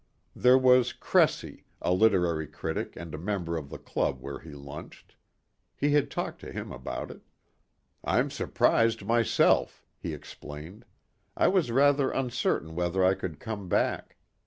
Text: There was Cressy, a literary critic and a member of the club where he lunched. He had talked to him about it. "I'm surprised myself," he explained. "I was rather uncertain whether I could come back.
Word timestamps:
There 0.35 0.57
was 0.57 0.93
Cressy, 0.93 1.65
a 1.79 1.93
literary 1.93 2.47
critic 2.47 2.95
and 2.95 3.13
a 3.13 3.19
member 3.19 3.55
of 3.55 3.69
the 3.69 3.77
club 3.77 4.19
where 4.19 4.39
he 4.39 4.49
lunched. 4.49 5.15
He 5.75 5.91
had 5.91 6.09
talked 6.09 6.41
to 6.41 6.51
him 6.51 6.71
about 6.71 7.11
it. 7.11 7.21
"I'm 8.03 8.31
surprised 8.31 9.05
myself," 9.05 9.85
he 9.99 10.15
explained. 10.15 10.85
"I 11.37 11.49
was 11.49 11.69
rather 11.69 12.09
uncertain 12.09 12.73
whether 12.73 13.05
I 13.05 13.13
could 13.13 13.39
come 13.39 13.69
back. 13.69 14.17